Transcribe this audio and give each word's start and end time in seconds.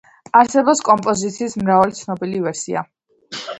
არსებობს 0.37 0.81
კომპოზიციის 0.87 1.57
მრავალი 1.65 1.99
ცნობილი 2.01 2.43
ვერსია. 2.49 2.85